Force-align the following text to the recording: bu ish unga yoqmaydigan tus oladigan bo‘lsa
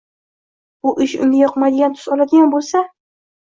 bu 0.87 0.93
ish 1.07 1.13
unga 1.27 1.39
yoqmaydigan 1.43 2.01
tus 2.03 2.11
oladigan 2.19 2.53
bo‘lsa 2.59 2.87